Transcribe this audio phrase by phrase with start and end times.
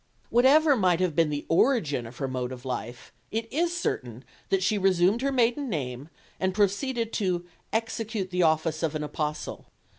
[0.31, 4.63] Whatever might have been the origin of her mode of life, it is certain that
[4.63, 9.67] she resumed her maiden name, and proceeded to "execute the office of an apostle."